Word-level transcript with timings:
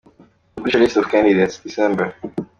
Publish 0.55 0.73
a 0.73 0.77
list 0.79 0.97
of 0.97 1.07
candidates 1.09 1.59
,December,. 1.59 2.15